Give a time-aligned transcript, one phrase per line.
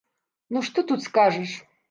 [0.55, 1.55] Ну што тут скажаш.